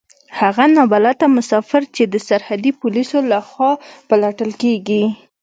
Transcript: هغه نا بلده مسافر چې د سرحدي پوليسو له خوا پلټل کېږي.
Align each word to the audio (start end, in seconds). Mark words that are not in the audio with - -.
هغه 0.39 0.63
نا 0.75 0.83
بلده 0.93 1.25
مسافر 1.37 1.81
چې 1.95 2.03
د 2.13 2.15
سرحدي 2.27 2.71
پوليسو 2.79 3.17
له 3.31 3.39
خوا 3.47 3.71
پلټل 4.09 4.51
کېږي. 4.61 5.03